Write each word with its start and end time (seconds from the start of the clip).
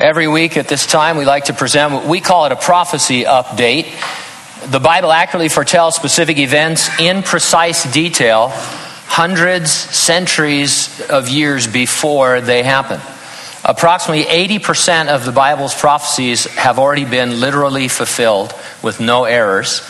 Every 0.00 0.28
week 0.28 0.56
at 0.56 0.68
this 0.68 0.86
time, 0.86 1.16
we 1.16 1.24
like 1.24 1.46
to 1.46 1.52
present 1.52 1.92
what 1.92 2.06
we 2.06 2.20
call 2.20 2.46
it 2.46 2.52
a 2.52 2.56
prophecy 2.56 3.24
update. 3.24 3.86
The 4.70 4.78
Bible 4.78 5.10
accurately 5.10 5.48
foretells 5.48 5.96
specific 5.96 6.38
events 6.38 6.88
in 7.00 7.24
precise 7.24 7.82
detail, 7.92 8.50
hundreds, 8.52 9.72
centuries 9.72 11.00
of 11.10 11.28
years 11.28 11.66
before 11.66 12.40
they 12.40 12.62
happen. 12.62 13.00
Approximately 13.64 14.26
80% 14.58 15.08
of 15.08 15.24
the 15.24 15.32
Bible's 15.32 15.74
prophecies 15.74 16.44
have 16.44 16.78
already 16.78 17.04
been 17.04 17.40
literally 17.40 17.88
fulfilled 17.88 18.54
with 18.84 19.00
no 19.00 19.24
errors. 19.24 19.80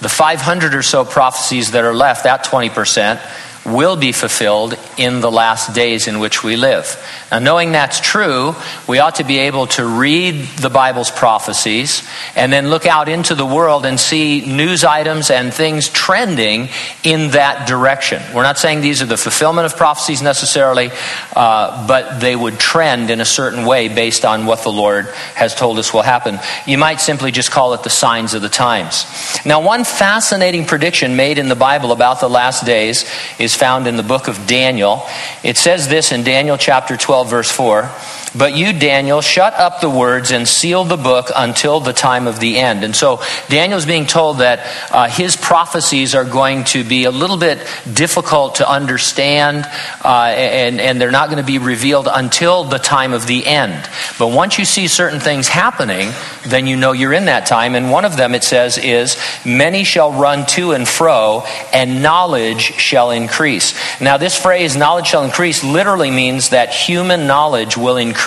The 0.00 0.08
500 0.08 0.74
or 0.74 0.82
so 0.82 1.04
prophecies 1.04 1.72
that 1.72 1.84
are 1.84 1.94
left, 1.94 2.24
that 2.24 2.46
20%, 2.46 3.20
will 3.64 3.96
be 3.96 4.12
fulfilled 4.12 4.74
in 4.96 5.20
the 5.20 5.30
last 5.30 5.74
days 5.74 6.08
in 6.08 6.18
which 6.18 6.42
we 6.42 6.56
live. 6.56 6.96
Now, 7.30 7.38
knowing 7.38 7.72
that's 7.72 8.00
true, 8.00 8.54
we 8.88 8.98
ought 8.98 9.16
to 9.16 9.24
be 9.24 9.38
able 9.38 9.66
to 9.68 9.86
read 9.86 10.46
the 10.56 10.70
Bible's 10.70 11.10
prophecies 11.10 12.02
and 12.34 12.52
then 12.52 12.70
look 12.70 12.86
out 12.86 13.08
into 13.08 13.34
the 13.34 13.44
world 13.44 13.84
and 13.84 14.00
see 14.00 14.40
news 14.46 14.82
items 14.82 15.30
and 15.30 15.52
things 15.52 15.88
trending 15.88 16.68
in 17.04 17.32
that 17.32 17.68
direction. 17.68 18.22
We're 18.34 18.42
not 18.42 18.58
saying 18.58 18.80
these 18.80 19.02
are 19.02 19.06
the 19.06 19.16
fulfillment 19.16 19.66
of 19.66 19.76
prophecies 19.76 20.22
necessarily, 20.22 20.90
uh, 21.36 21.86
but 21.86 22.20
they 22.20 22.34
would 22.34 22.58
trend 22.58 23.10
in 23.10 23.20
a 23.20 23.24
certain 23.24 23.66
way 23.66 23.88
based 23.88 24.24
on 24.24 24.46
what 24.46 24.62
the 24.62 24.72
Lord 24.72 25.06
has 25.34 25.54
told 25.54 25.78
us 25.78 25.92
will 25.92 26.02
happen. 26.02 26.38
You 26.66 26.78
might 26.78 27.00
simply 27.00 27.30
just 27.30 27.50
call 27.50 27.74
it 27.74 27.82
the 27.82 27.90
signs 27.90 28.34
of 28.34 28.42
the 28.42 28.48
times. 28.48 29.06
Now, 29.44 29.60
one 29.60 29.84
fascinating 29.84 30.64
prediction 30.64 31.16
made 31.16 31.38
in 31.38 31.48
the 31.48 31.54
Bible 31.54 31.92
about 31.92 32.20
the 32.20 32.28
last 32.28 32.64
days 32.64 33.04
is 33.38 33.49
is 33.50 33.56
found 33.56 33.86
in 33.88 33.96
the 33.96 34.02
book 34.02 34.28
of 34.28 34.46
Daniel. 34.46 35.06
It 35.42 35.56
says 35.56 35.88
this 35.88 36.12
in 36.12 36.22
Daniel 36.22 36.56
chapter 36.56 36.96
12, 36.96 37.30
verse 37.30 37.50
4 37.50 37.90
But 38.36 38.56
you, 38.56 38.72
Daniel, 38.72 39.20
shut 39.20 39.54
up 39.54 39.80
the 39.80 39.90
words 39.90 40.30
and 40.30 40.46
seal 40.46 40.84
the 40.84 40.96
book 40.96 41.30
until 41.34 41.80
the 41.80 41.92
time 41.92 42.26
of 42.26 42.38
the 42.38 42.58
end. 42.58 42.84
And 42.84 42.94
so 42.94 43.20
Daniel's 43.48 43.86
being 43.86 44.06
told 44.06 44.38
that 44.38 44.60
uh, 44.92 45.08
his 45.08 45.36
prophecies 45.36 46.14
are 46.14 46.24
going 46.24 46.64
to 46.64 46.84
be 46.84 47.04
a 47.04 47.10
little 47.10 47.38
bit 47.38 47.58
difficult 47.92 48.56
to 48.56 48.70
understand, 48.70 49.66
uh, 50.04 50.32
and, 50.36 50.80
and 50.80 51.00
they're 51.00 51.10
not 51.10 51.28
going 51.28 51.42
to 51.42 51.46
be 51.46 51.58
revealed 51.58 52.08
until 52.12 52.64
the 52.64 52.78
time 52.78 53.12
of 53.12 53.26
the 53.26 53.46
end. 53.46 53.88
But 54.18 54.28
once 54.28 54.58
you 54.58 54.64
see 54.64 54.86
certain 54.86 55.20
things 55.20 55.48
happening, 55.48 56.10
then 56.46 56.66
you 56.66 56.76
know 56.76 56.92
you're 56.92 57.12
in 57.12 57.24
that 57.26 57.46
time. 57.46 57.74
And 57.74 57.90
one 57.90 58.04
of 58.04 58.16
them, 58.16 58.34
it 58.34 58.44
says, 58.44 58.78
is 58.78 59.16
many 59.44 59.84
shall 59.84 60.12
run 60.12 60.46
to 60.46 60.72
and 60.72 60.86
fro, 60.86 61.44
and 61.72 62.02
knowledge 62.02 62.60
shall 62.60 63.10
increase 63.10 63.30
increase. 63.30 64.00
Now, 64.00 64.16
this 64.16 64.36
phrase, 64.36 64.76
knowledge 64.76 65.06
shall 65.06 65.24
increase, 65.24 65.64
literally 65.64 66.10
means 66.10 66.50
that 66.50 66.74
human 66.74 67.26
knowledge 67.26 67.76
will 67.76 67.96
increase 67.96 68.19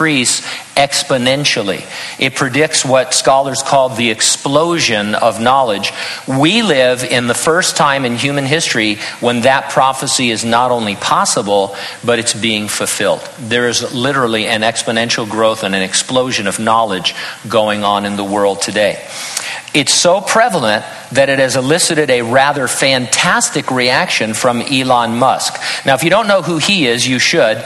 exponentially. 0.75 1.85
It 2.19 2.35
predicts 2.35 2.83
what 2.83 3.13
scholars 3.13 3.61
call 3.61 3.89
the 3.89 4.09
explosion 4.09 5.15
of 5.15 5.39
knowledge. 5.39 5.91
We 6.27 6.61
live 6.61 7.03
in 7.03 7.27
the 7.27 7.33
first 7.33 7.77
time 7.77 8.05
in 8.05 8.15
human 8.15 8.45
history 8.45 8.95
when 9.19 9.41
that 9.41 9.71
prophecy 9.71 10.31
is 10.31 10.43
not 10.43 10.71
only 10.71 10.95
possible, 10.95 11.75
but 12.03 12.19
it's 12.19 12.33
being 12.33 12.67
fulfilled. 12.67 13.21
There 13.39 13.67
is 13.67 13.93
literally 13.93 14.47
an 14.47 14.61
exponential 14.61 15.29
growth 15.29 15.63
and 15.63 15.75
an 15.75 15.81
explosion 15.81 16.47
of 16.47 16.59
knowledge 16.59 17.15
going 17.47 17.83
on 17.83 18.05
in 18.05 18.15
the 18.15 18.23
world 18.23 18.61
today. 18.61 19.05
It's 19.73 19.93
so 19.93 20.21
prevalent 20.21 20.85
that 21.13 21.29
it 21.29 21.39
has 21.39 21.55
elicited 21.55 22.11
a 22.11 22.21
rather 22.21 22.67
fantastic 22.67 23.71
reaction 23.71 24.35
from 24.35 24.61
Elon 24.61 25.17
Musk. 25.17 25.59
Now, 25.83 25.95
if 25.95 26.03
you 26.03 26.11
don't 26.11 26.27
know 26.27 26.43
who 26.43 26.59
he 26.59 26.85
is, 26.85 27.07
you 27.07 27.17
should. 27.17 27.57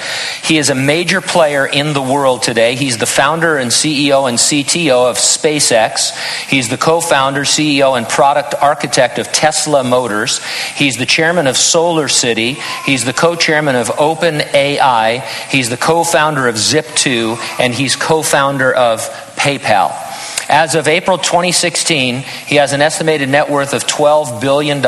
He 0.42 0.58
is 0.58 0.70
a 0.70 0.76
major 0.76 1.20
player 1.20 1.66
in 1.66 1.92
the 1.92 2.02
world 2.02 2.44
today. 2.44 2.76
He's 2.76 2.98
the 2.98 3.06
founder 3.06 3.58
and 3.58 3.72
CEO 3.72 4.30
and 4.30 4.38
CTO 4.38 5.10
of 5.10 5.18
SpaceX. 5.18 6.16
He's 6.48 6.70
the 6.70 6.78
co 6.78 7.02
founder, 7.02 7.42
CEO, 7.42 7.98
and 7.98 8.08
product 8.08 8.56
architect 8.56 9.20
of 9.20 9.28
Tesla 9.34 9.84
Motors. 9.84 10.42
He's 10.76 10.96
the 10.96 11.06
chairman 11.06 11.46
of 11.46 11.58
Solar 11.58 12.08
City. 12.08 12.54
He's 12.86 13.04
the 13.04 13.14
co 13.14 13.36
chairman 13.36 13.76
of 13.76 13.88
OpenAI. 13.88 15.22
He's 15.50 15.70
the 15.70 15.78
co 15.78 16.06
founder 16.06 16.48
of 16.48 16.56
Zip2, 16.56 17.60
and 17.60 17.74
he's 17.74 17.98
co 17.98 18.22
founder 18.22 18.74
of 18.74 19.02
PayPal. 19.36 20.07
As 20.50 20.76
of 20.76 20.88
April 20.88 21.18
2016, 21.18 22.20
he 22.46 22.56
has 22.56 22.72
an 22.72 22.82
estimated 22.82 23.28
net 23.28 23.50
worth 23.50 23.74
of 23.74 23.86
$12 23.86 24.40
billion, 24.40 24.82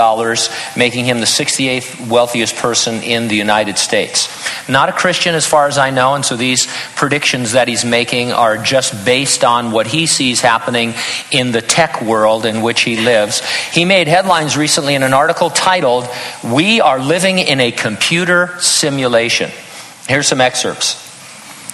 making 0.77 1.03
him 1.03 1.19
the 1.19 1.25
68th 1.25 2.07
wealthiest 2.07 2.55
person 2.55 3.03
in 3.03 3.27
the 3.27 3.35
United 3.35 3.77
States. 3.77 4.29
Not 4.69 4.87
a 4.87 4.93
Christian, 4.93 5.35
as 5.35 5.45
far 5.45 5.67
as 5.67 5.77
I 5.77 5.89
know, 5.89 6.15
and 6.15 6.23
so 6.23 6.37
these 6.37 6.67
predictions 6.95 7.51
that 7.51 7.67
he's 7.67 7.83
making 7.83 8.31
are 8.31 8.57
just 8.57 9.03
based 9.03 9.43
on 9.43 9.71
what 9.71 9.87
he 9.87 10.07
sees 10.07 10.39
happening 10.39 10.93
in 11.29 11.51
the 11.51 11.61
tech 11.61 12.01
world 12.01 12.45
in 12.45 12.61
which 12.61 12.81
he 12.81 12.95
lives. 12.95 13.41
He 13.73 13.83
made 13.83 14.07
headlines 14.07 14.55
recently 14.55 14.95
in 14.95 15.03
an 15.03 15.13
article 15.13 15.49
titled, 15.49 16.07
We 16.41 16.79
Are 16.79 16.99
Living 16.99 17.37
in 17.37 17.59
a 17.59 17.73
Computer 17.73 18.57
Simulation. 18.59 19.51
Here's 20.07 20.27
some 20.29 20.39
excerpts. 20.39 21.08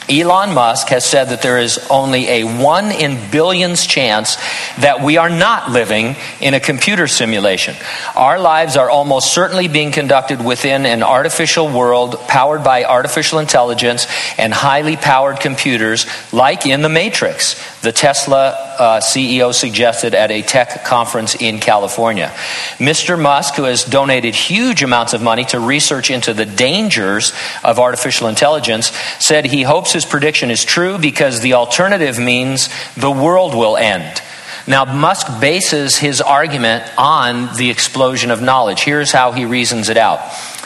Elon 0.09 0.53
Musk 0.53 0.89
has 0.89 1.03
said 1.03 1.29
that 1.29 1.41
there 1.41 1.57
is 1.57 1.79
only 1.89 2.27
a 2.27 2.43
one 2.43 2.91
in 2.91 3.31
billions 3.31 3.88
chance 3.88 4.35
that 4.77 5.01
we 5.01 5.17
are 5.17 5.29
not 5.29 5.71
living 5.71 6.16
in 6.39 6.53
a 6.53 6.59
computer 6.59 7.07
simulation. 7.07 7.75
Our 8.16 8.39
lives 8.39 8.77
are 8.77 8.89
almost 8.89 9.33
certainly 9.33 9.67
being 9.67 9.91
conducted 9.91 10.43
within 10.43 10.85
an 10.85 11.01
artificial 11.01 11.67
world 11.71 12.19
powered 12.27 12.63
by 12.63 12.83
artificial 12.83 13.39
intelligence 13.39 14.05
and 14.38 14.53
highly 14.53 14.95
powered 14.95 15.39
computers, 15.39 16.05
like 16.31 16.67
in 16.67 16.83
the 16.83 16.89
Matrix, 16.89 17.55
the 17.81 17.91
Tesla 17.91 18.49
uh, 18.77 18.99
CEO 18.99 19.53
suggested 19.53 20.13
at 20.13 20.29
a 20.29 20.41
tech 20.43 20.85
conference 20.85 21.35
in 21.35 21.59
California. 21.59 22.31
Mr. 22.77 23.19
Musk, 23.19 23.55
who 23.55 23.63
has 23.63 23.83
donated 23.83 24.35
huge 24.35 24.83
amounts 24.83 25.13
of 25.13 25.22
money 25.22 25.45
to 25.45 25.59
research 25.59 26.11
into 26.11 26.33
the 26.33 26.45
dangers 26.45 27.33
of 27.63 27.79
artificial 27.79 28.27
intelligence, 28.27 28.87
said 29.19 29.45
he 29.45 29.63
hopes 29.63 29.94
his 29.95 30.06
prediction 30.06 30.51
is 30.51 30.63
true 30.63 31.00
because 31.00 31.41
the 31.41 31.53
alternative 31.53 32.19
means 32.19 32.69
the 32.95 33.09
world 33.09 33.56
will 33.56 33.75
end. 33.78 34.22
Now, 34.67 34.85
Musk 34.85 35.39
bases 35.41 35.97
his 35.97 36.22
argument 36.22 36.83
on 36.97 37.56
the 37.56 37.69
explosion 37.69 38.31
of 38.31 38.41
knowledge. 38.41 38.84
Here's 38.84 39.11
how 39.11 39.31
he 39.31 39.45
reasons 39.45 39.89
it 39.89 39.97
out. 39.97 40.19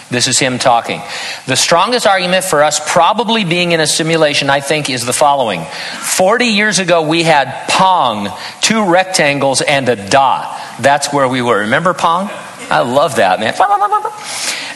This 0.09 0.27
is 0.27 0.39
him 0.39 0.57
talking. 0.57 1.01
The 1.45 1.55
strongest 1.55 2.07
argument 2.07 2.43
for 2.43 2.63
us 2.63 2.79
probably 2.91 3.45
being 3.45 3.73
in 3.73 3.79
a 3.79 3.85
simulation, 3.85 4.49
I 4.49 4.59
think, 4.59 4.89
is 4.89 5.05
the 5.05 5.13
following 5.13 5.63
40 5.63 6.45
years 6.45 6.79
ago, 6.79 7.07
we 7.07 7.23
had 7.23 7.67
Pong, 7.69 8.29
two 8.61 8.89
rectangles, 8.89 9.61
and 9.61 9.87
a 9.87 10.09
dot. 10.09 10.59
That's 10.79 11.13
where 11.13 11.27
we 11.27 11.41
were. 11.41 11.59
Remember 11.59 11.93
Pong? 11.93 12.29
I 12.71 12.79
love 12.79 13.17
that, 13.17 13.39
man. 13.39 13.53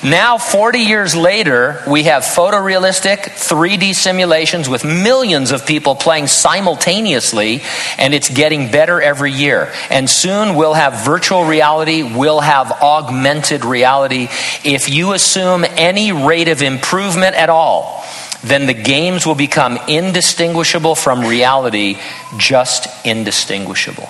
Now, 0.03 0.38
40 0.38 0.80
years 0.80 1.16
later, 1.16 1.81
we 1.88 2.03
have 2.03 2.24
photorealistic 2.24 3.19
3D 3.19 3.96
simulations 3.96 4.68
with 4.68 4.84
millions 4.84 5.52
of 5.52 5.66
people 5.66 5.96
playing 5.96 6.28
simultaneously, 6.28 7.62
and 7.97 8.13
it's 8.13 8.28
getting 8.28 8.69
better 8.69 9.02
every 9.02 9.31
year. 9.31 9.72
And 9.90 10.09
soon 10.09 10.56
we'll 10.56 10.74
have 10.74 11.06
virtual 11.06 11.46
reality, 11.46 12.03
we'll 12.03 12.42
have 12.42 12.69
augmented 12.69 13.63
reality. 13.63 14.28
If 14.66 14.90
you 14.90 15.13
assume 15.13 15.63
any 15.63 16.12
rate 16.12 16.50
of 16.50 16.62
improvement 16.62 17.36
at 17.38 17.50
all, 17.50 18.03
then 18.44 18.66
the 18.66 18.74
games 18.74 19.25
will 19.25 19.36
become 19.36 19.80
indistinguishable 19.88 20.96
from 20.96 21.22
reality, 21.22 21.97
just 22.38 22.90
indistinguishable. 23.06 24.09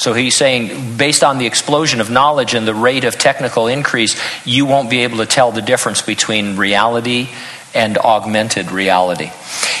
So 0.00 0.14
he's 0.14 0.34
saying, 0.34 0.96
based 0.96 1.22
on 1.22 1.36
the 1.36 1.44
explosion 1.44 2.00
of 2.00 2.08
knowledge 2.08 2.54
and 2.54 2.66
the 2.66 2.74
rate 2.74 3.04
of 3.04 3.18
technical 3.18 3.66
increase, 3.66 4.18
you 4.46 4.64
won't 4.64 4.88
be 4.88 5.00
able 5.00 5.18
to 5.18 5.26
tell 5.26 5.52
the 5.52 5.60
difference 5.60 6.00
between 6.00 6.56
reality 6.56 7.28
and 7.74 7.98
augmented 7.98 8.70
reality. 8.70 9.30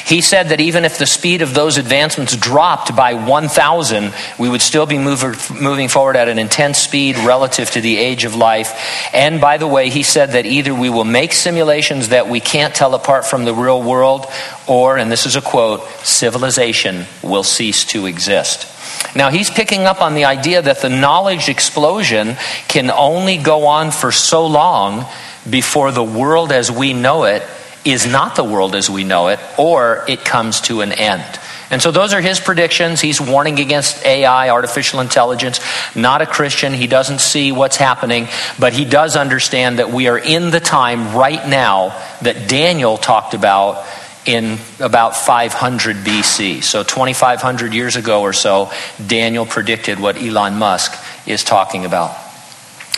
He 0.04 0.20
said 0.20 0.50
that 0.50 0.60
even 0.60 0.84
if 0.84 0.98
the 0.98 1.06
speed 1.06 1.40
of 1.40 1.54
those 1.54 1.78
advancements 1.78 2.36
dropped 2.36 2.94
by 2.94 3.14
1,000, 3.14 4.12
we 4.38 4.50
would 4.50 4.60
still 4.60 4.84
be 4.84 4.98
moving 4.98 5.88
forward 5.88 6.16
at 6.16 6.28
an 6.28 6.38
intense 6.38 6.76
speed 6.76 7.16
relative 7.16 7.70
to 7.70 7.80
the 7.80 7.96
age 7.96 8.24
of 8.24 8.34
life. 8.34 8.74
And 9.14 9.40
by 9.40 9.56
the 9.56 9.66
way, 9.66 9.88
he 9.88 10.02
said 10.02 10.32
that 10.32 10.44
either 10.44 10.74
we 10.74 10.90
will 10.90 11.04
make 11.04 11.32
simulations 11.32 12.10
that 12.10 12.28
we 12.28 12.40
can't 12.40 12.74
tell 12.74 12.94
apart 12.94 13.24
from 13.24 13.46
the 13.46 13.54
real 13.54 13.82
world, 13.82 14.26
or, 14.68 14.98
and 14.98 15.10
this 15.10 15.24
is 15.24 15.34
a 15.34 15.40
quote, 15.40 15.82
civilization 16.04 17.06
will 17.22 17.42
cease 17.42 17.86
to 17.86 18.04
exist. 18.04 18.66
Now, 19.14 19.30
he's 19.30 19.50
picking 19.50 19.82
up 19.82 20.00
on 20.00 20.14
the 20.14 20.26
idea 20.26 20.62
that 20.62 20.82
the 20.82 20.88
knowledge 20.88 21.48
explosion 21.48 22.36
can 22.68 22.90
only 22.90 23.36
go 23.36 23.66
on 23.66 23.90
for 23.90 24.12
so 24.12 24.46
long 24.46 25.06
before 25.48 25.90
the 25.90 26.04
world 26.04 26.52
as 26.52 26.70
we 26.70 26.92
know 26.92 27.24
it 27.24 27.42
is 27.84 28.06
not 28.06 28.36
the 28.36 28.44
world 28.44 28.74
as 28.74 28.90
we 28.90 29.04
know 29.04 29.28
it, 29.28 29.40
or 29.58 30.04
it 30.06 30.24
comes 30.24 30.60
to 30.62 30.82
an 30.82 30.92
end. 30.92 31.24
And 31.70 31.80
so 31.80 31.92
those 31.92 32.12
are 32.12 32.20
his 32.20 32.40
predictions. 32.40 33.00
He's 33.00 33.20
warning 33.20 33.60
against 33.60 34.04
AI, 34.04 34.50
artificial 34.50 35.00
intelligence. 35.00 35.60
Not 35.94 36.20
a 36.20 36.26
Christian. 36.26 36.74
He 36.74 36.88
doesn't 36.88 37.20
see 37.20 37.52
what's 37.52 37.76
happening, 37.76 38.28
but 38.58 38.72
he 38.72 38.84
does 38.84 39.16
understand 39.16 39.78
that 39.78 39.90
we 39.90 40.08
are 40.08 40.18
in 40.18 40.50
the 40.50 40.60
time 40.60 41.14
right 41.14 41.46
now 41.48 41.90
that 42.22 42.48
Daniel 42.48 42.98
talked 42.98 43.34
about 43.34 43.86
in 44.26 44.58
about 44.80 45.16
500 45.16 45.96
BC. 45.96 46.62
So 46.62 46.82
2,500 46.82 47.72
years 47.72 47.96
ago 47.96 48.22
or 48.22 48.32
so, 48.32 48.70
Daniel 49.04 49.46
predicted 49.46 49.98
what 49.98 50.16
Elon 50.16 50.56
Musk 50.58 50.92
is 51.26 51.42
talking 51.42 51.84
about. 51.84 52.29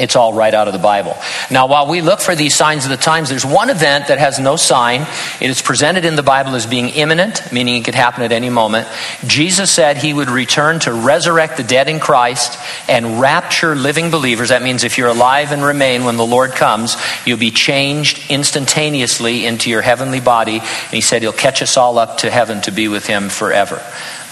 It's 0.00 0.16
all 0.16 0.32
right 0.32 0.54
out 0.54 0.68
of 0.68 0.72
the 0.72 0.78
Bible. 0.78 1.18
Now, 1.50 1.66
while 1.66 1.86
we 1.86 2.00
look 2.00 2.20
for 2.20 2.34
these 2.34 2.54
signs 2.54 2.84
of 2.84 2.90
the 2.90 2.96
times, 2.96 3.28
there's 3.28 3.44
one 3.44 3.68
event 3.68 4.08
that 4.08 4.18
has 4.18 4.40
no 4.40 4.56
sign. 4.56 5.02
It 5.38 5.50
is 5.50 5.60
presented 5.60 6.06
in 6.06 6.16
the 6.16 6.22
Bible 6.22 6.54
as 6.54 6.66
being 6.66 6.88
imminent, 6.88 7.52
meaning 7.52 7.76
it 7.76 7.84
could 7.84 7.94
happen 7.94 8.22
at 8.22 8.32
any 8.32 8.48
moment. 8.48 8.88
Jesus 9.26 9.70
said 9.70 9.98
he 9.98 10.14
would 10.14 10.30
return 10.30 10.80
to 10.80 10.94
resurrect 10.94 11.58
the 11.58 11.62
dead 11.62 11.88
in 11.88 12.00
Christ 12.00 12.58
and 12.88 13.20
rapture 13.20 13.74
living 13.74 14.10
believers. 14.10 14.48
That 14.48 14.62
means 14.62 14.82
if 14.82 14.96
you're 14.96 15.08
alive 15.08 15.52
and 15.52 15.62
remain 15.62 16.04
when 16.04 16.16
the 16.16 16.24
Lord 16.26 16.52
comes, 16.52 16.96
you'll 17.26 17.36
be 17.36 17.50
changed 17.50 18.30
instantaneously 18.30 19.44
into 19.44 19.68
your 19.68 19.82
heavenly 19.82 20.20
body. 20.20 20.58
And 20.58 20.90
he 20.90 21.02
said 21.02 21.20
he'll 21.20 21.32
catch 21.32 21.60
us 21.60 21.76
all 21.76 21.98
up 21.98 22.18
to 22.18 22.30
heaven 22.30 22.62
to 22.62 22.72
be 22.72 22.88
with 22.88 23.06
him 23.06 23.28
forever. 23.28 23.82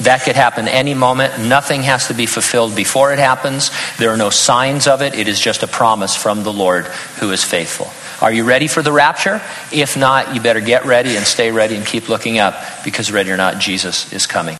That 0.00 0.22
could 0.22 0.36
happen 0.36 0.66
any 0.68 0.94
moment. 0.94 1.38
Nothing 1.46 1.82
has 1.82 2.08
to 2.08 2.14
be 2.14 2.26
fulfilled 2.26 2.74
before 2.74 3.12
it 3.12 3.18
happens. 3.18 3.70
There 3.98 4.10
are 4.10 4.16
no 4.16 4.30
signs 4.30 4.86
of 4.86 5.02
it. 5.02 5.14
It 5.14 5.28
is 5.28 5.38
just 5.38 5.62
a 5.62 5.66
promise 5.66 6.16
from 6.16 6.42
the 6.42 6.52
Lord 6.52 6.86
who 7.18 7.30
is 7.32 7.44
faithful. 7.44 7.90
Are 8.24 8.32
you 8.32 8.44
ready 8.44 8.66
for 8.66 8.82
the 8.82 8.92
rapture? 8.92 9.40
If 9.72 9.96
not, 9.96 10.34
you 10.34 10.40
better 10.40 10.60
get 10.60 10.84
ready 10.84 11.16
and 11.16 11.26
stay 11.26 11.50
ready 11.50 11.76
and 11.76 11.86
keep 11.86 12.08
looking 12.08 12.38
up 12.38 12.54
because, 12.84 13.10
ready 13.10 13.30
or 13.30 13.36
not, 13.36 13.58
Jesus 13.58 14.12
is 14.12 14.26
coming. 14.26 14.58